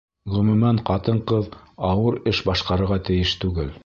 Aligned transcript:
Ғөмүмән, 0.35 0.79
ҡатын-ҡыҙ 0.89 1.51
ауыр 1.91 2.17
эш 2.33 2.41
башҡарырға 2.51 2.99
тейеш 3.11 3.37
түгел. 3.45 3.71